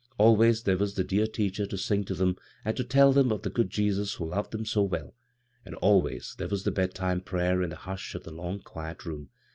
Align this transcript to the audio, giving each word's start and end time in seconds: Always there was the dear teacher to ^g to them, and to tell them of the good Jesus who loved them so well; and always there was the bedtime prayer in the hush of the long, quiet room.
Always 0.17 0.63
there 0.63 0.79
was 0.79 0.95
the 0.95 1.03
dear 1.03 1.27
teacher 1.27 1.67
to 1.67 1.75
^g 1.75 2.05
to 2.07 2.15
them, 2.15 2.35
and 2.65 2.75
to 2.75 2.83
tell 2.83 3.13
them 3.13 3.31
of 3.31 3.43
the 3.43 3.51
good 3.51 3.69
Jesus 3.69 4.15
who 4.15 4.25
loved 4.25 4.49
them 4.51 4.65
so 4.65 4.81
well; 4.81 5.13
and 5.63 5.75
always 5.75 6.33
there 6.39 6.47
was 6.49 6.63
the 6.63 6.71
bedtime 6.71 7.21
prayer 7.21 7.61
in 7.61 7.69
the 7.69 7.75
hush 7.75 8.15
of 8.15 8.23
the 8.23 8.31
long, 8.33 8.61
quiet 8.61 9.05
room. 9.05 9.29